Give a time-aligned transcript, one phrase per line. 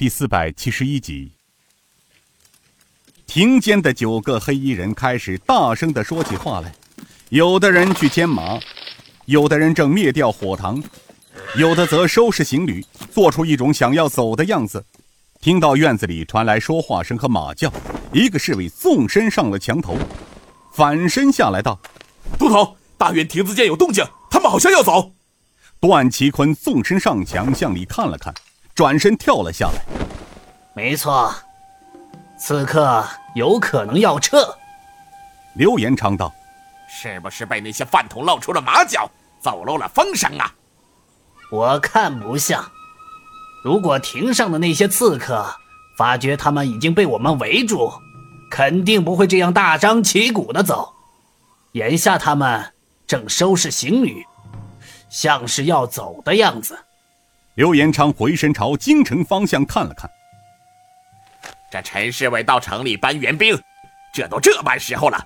[0.00, 1.30] 第四百七十一集。
[3.26, 6.74] 庭间的九个黑衣人开始大声的说起话来，
[7.28, 8.58] 有的人去牵马，
[9.26, 10.82] 有的人正灭掉火塘，
[11.54, 12.82] 有的则收拾行旅，
[13.12, 14.82] 做出一种想要走的样子。
[15.38, 17.70] 听到院子里传来说话声和马叫，
[18.10, 19.98] 一个侍卫纵身上了墙头，
[20.72, 21.78] 反身下来道
[22.40, 25.12] ：“都头，大院亭子间有动静，他们好像要走。”
[25.78, 28.34] 段其坤纵身上墙向里看了看，
[28.80, 29.82] 转身跳了下来。
[30.72, 31.30] 没错。
[32.38, 34.56] 刺客有可能要撤，
[35.54, 36.32] 刘延昌道
[36.88, 39.06] ：“是不是被那些饭桶露出了马脚，
[39.38, 40.50] 走漏了风声啊？”
[41.52, 42.64] 我看不像。
[43.62, 45.54] 如果庭上的那些刺客
[45.98, 47.92] 发觉他们已经被我们围住，
[48.50, 50.90] 肯定不会这样大张旗鼓的走。
[51.72, 52.72] 眼下他们
[53.06, 54.24] 正收拾行李，
[55.10, 56.78] 像是要走的样子。
[57.60, 60.10] 刘延昌回身朝京城方向看了看。
[61.70, 63.60] 这陈侍卫到城里搬援兵，
[64.14, 65.22] 这都这般时候了，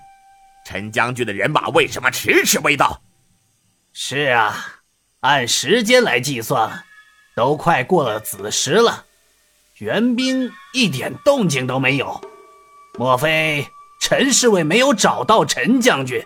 [0.66, 3.00] 陈将军的人马为什么迟迟未到？
[3.92, 4.52] 是啊，
[5.20, 6.82] 按时间来计算，
[7.36, 9.04] 都快过了子时了，
[9.78, 12.20] 援兵一点动静都没有。
[12.98, 13.68] 莫非
[14.00, 16.20] 陈侍卫没有找到陈将军？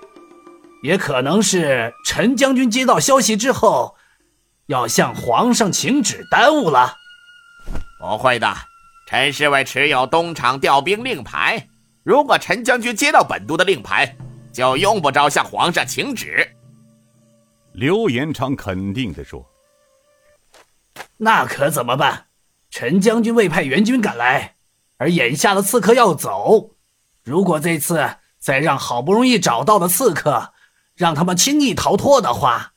[0.83, 3.95] 也可能是陈将军接到消息之后，
[4.69, 6.95] 要向皇上请旨，耽误了。
[7.99, 8.55] 不会的。
[9.07, 11.67] 陈侍卫持有东厂调兵令牌，
[12.03, 14.15] 如果陈将军接到本都的令牌，
[14.53, 16.47] 就用不着向皇上请旨。
[17.73, 19.43] 刘延昌肯定地说
[21.17, 22.27] ：“那可怎么办？
[22.69, 24.57] 陈将军未派援军赶来，
[24.99, 26.73] 而眼下的刺客要走。
[27.25, 30.53] 如果这次再让好不容易找到的刺客，
[30.95, 32.75] 让他们轻易逃脱的话，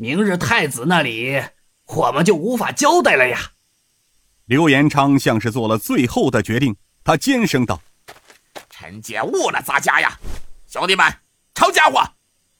[0.00, 1.42] 明日太子那里
[1.84, 3.38] 我们就无法交代了呀。”
[4.48, 7.78] 刘延昌像是做了最后的决定，他尖声道
[8.70, 10.18] ：“臣姐误了咱家呀！
[10.66, 11.06] 兄弟们，
[11.54, 12.02] 抄家伙！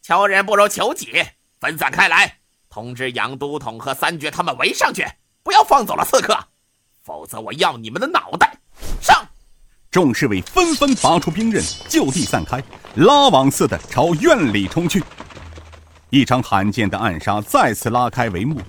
[0.03, 1.25] 求人不如求己，
[1.59, 5.07] 分散开来，通知杨都统和三绝他们围上去，
[5.43, 6.39] 不要放走了刺客，
[7.03, 8.55] 否则我要你们的脑袋！”
[9.01, 9.27] 上！
[9.91, 12.63] 众侍卫纷纷拔出兵刃，就地散开，
[12.97, 15.03] 拉网似的朝院里冲去。
[16.11, 18.61] 一场罕见的暗杀再次拉开帷幕。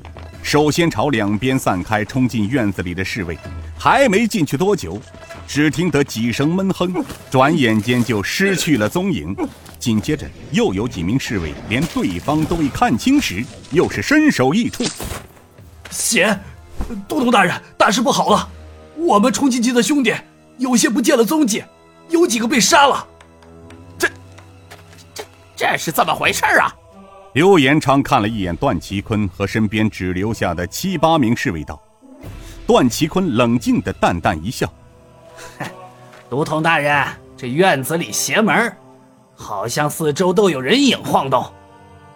[0.43, 3.37] 首先朝两边散开，冲进院子里的侍卫，
[3.77, 5.01] 还没进去多久，
[5.47, 9.35] 只听得几声闷哼，转眼间就失去了踪影。
[9.79, 14.83] 紧接着，又有几名侍卫连对方都未看清时，又是身首异处。
[15.89, 16.39] 血，
[17.07, 18.47] 都督大人，大事不好了！
[18.95, 20.13] 我们冲进去的兄弟
[20.59, 21.63] 有些不见了踪迹，
[22.09, 23.07] 有几个被杀了。
[23.97, 24.07] 这、
[25.15, 25.23] 这、
[25.55, 26.71] 这是怎么回事啊？
[27.33, 31.81] 刘延昌看了一眼段其坤和身边只留下的七八名侍卫，道
[32.67, 34.71] ：“段其坤冷静的淡淡一笑，
[36.29, 38.75] 都统大人，这院子里邪门，
[39.33, 41.49] 好像四周都有人影晃动，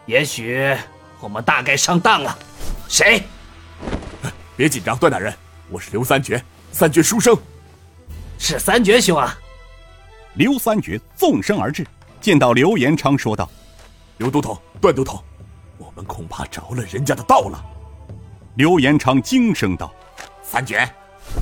[0.06, 0.76] 也许
[1.22, 2.38] 我们大概上当了。
[2.90, 3.24] 谁？
[4.58, 5.34] 别紧张，段大人，
[5.70, 6.44] 我是刘三绝，
[6.74, 7.34] 三绝书生。
[8.38, 9.34] 是三绝兄啊！”
[10.36, 11.88] 刘三绝纵身而至，
[12.20, 13.50] 见到刘延昌，说道。
[14.18, 15.22] 刘都统、段都统，
[15.78, 17.64] 我们恐怕着了人家的道了。
[18.56, 19.94] 刘延昌惊声道
[20.42, 20.90] ：“三绝，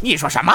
[0.02, 0.52] 你说什么？”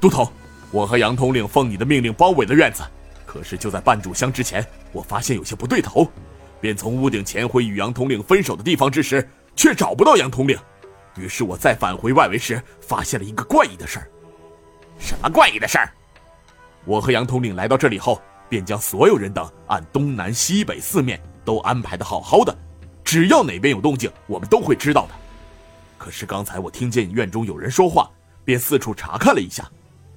[0.00, 0.30] 都统，
[0.72, 2.82] 我和杨统领奉你的命令包围了院子，
[3.24, 6.10] 可是就在半炷香之前，我发现有些不对头，
[6.60, 10.58] 便从屋顶前回与杨统领分手的地方之时，却找不到杨统领。
[11.16, 14.10] 于是我再返回外围时，发现了一个怪异的事儿。
[14.98, 15.92] 什么怪异的事儿？
[16.84, 18.20] 我和杨统领来到这里后。
[18.50, 22.54] 便将所有人等按东南西北四面都安排的好好的，
[23.04, 25.14] 只要哪边有动静，我们都会知道的。
[25.96, 28.10] 可是刚才我听见院中有人说话，
[28.44, 29.70] 便四处查看了一下，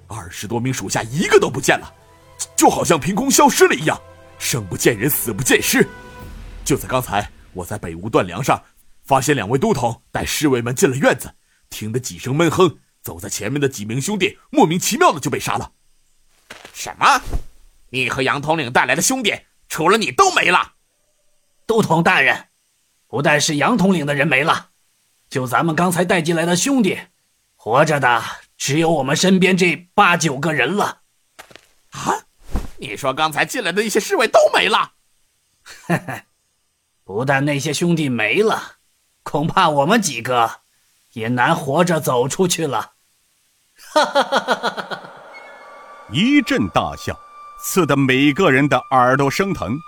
[0.07, 1.93] 二十多名属下一个都不见了，
[2.55, 4.01] 就好像凭空消失了一样，
[4.39, 5.88] 生不见人，死不见尸。
[6.66, 8.59] 就在刚才，我在北屋断梁上
[9.03, 11.31] 发现两位都统带侍卫们进了院子，
[11.69, 15.72] 听得几声闷哼，走在前面的几名兄弟莫名其妙的就被杀了。
[16.73, 17.22] 什么？
[17.93, 20.73] 你和杨统领带来的兄弟，除了你都没了。
[21.67, 22.47] 都统大人，
[23.07, 24.69] 不但是杨统领的人没了，
[25.29, 26.99] 就咱们刚才带进来的兄弟，
[27.55, 28.23] 活着的
[28.57, 31.01] 只有我们身边这八九个人了。
[31.91, 32.25] 啊，
[32.78, 34.93] 你说刚才进来的那些侍卫都没了？
[35.85, 36.23] 嘿嘿，
[37.03, 38.78] 不但那些兄弟没了，
[39.22, 40.61] 恐怕我们几个
[41.11, 42.93] 也难活着走出去了。
[43.93, 45.01] 哈哈哈哈哈！
[46.11, 47.16] 一阵大笑。
[47.65, 49.79] 刺得每个人的耳朵生疼，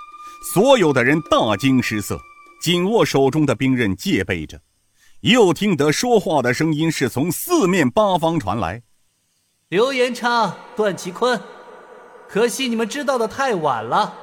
[0.54, 2.18] 所有的人大惊失色，
[2.62, 4.58] 紧握手中的兵刃，戒备着。
[5.20, 8.82] 又听得说话的声音是从四面八方传来
[9.68, 11.38] ：“刘延昌、段其坤，
[12.30, 14.14] 可惜你们知道的太晚了。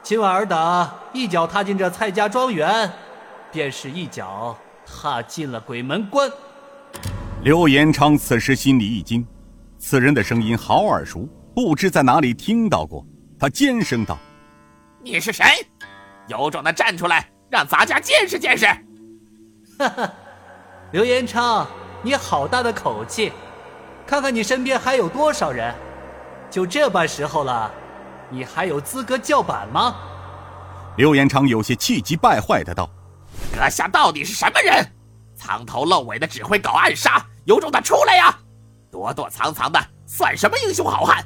[0.00, 2.92] 今晚尔等一脚踏进这蔡家庄园，
[3.50, 4.56] 便是一脚
[4.86, 6.30] 踏进了鬼门关。”
[7.42, 9.26] 刘延昌此时心里一惊，
[9.78, 13.06] 此人的声音好耳熟，不知在哪里听到过。
[13.38, 14.18] 他尖声道
[15.02, 15.44] ：“你是谁？
[16.28, 18.66] 有种的站出来，让咱家见识见识！”
[19.78, 20.12] 哈哈。
[20.92, 21.66] 刘延昌，
[22.02, 23.32] 你好大的口气！
[24.06, 25.74] 看看你身边还有多少人？
[26.50, 27.70] 就这般时候了，
[28.30, 29.96] 你还有资格叫板吗？
[30.96, 32.88] 刘延昌有些气急败坏的道
[33.52, 34.86] ：“阁下到底是什么人？
[35.34, 38.38] 藏头露尾的只会搞暗杀，有种的出来呀！
[38.90, 41.22] 躲躲藏藏的算什么英雄好汉？”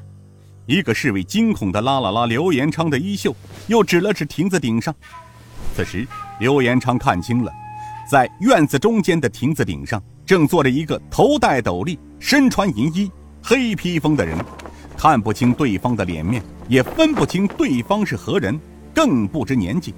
[0.68, 3.34] 一个侍卫惊恐的拉了拉刘延昌的衣袖，
[3.68, 4.94] 又指了指亭子顶上。
[5.74, 6.06] 此时，
[6.40, 7.50] 刘延昌看清了。
[8.06, 13.10] 在院子中间的亭子顶上，正坐着一个头戴斗笠、身穿银衣、
[13.42, 14.36] 黑披风的人，
[14.94, 18.60] 看不清对方的脸面，也分不清对方是何人，
[18.94, 19.94] 更不知年纪。